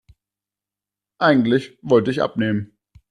[1.19, 2.75] Eigentlich wollte ich abnehmen.